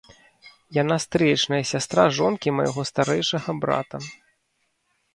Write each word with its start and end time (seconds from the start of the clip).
Яна 0.81 0.97
стрыечная 1.05 1.61
сястра 1.73 2.07
жонкі 2.21 2.57
майго 2.59 2.89
старэйшага 2.93 3.49
брата. 3.67 3.97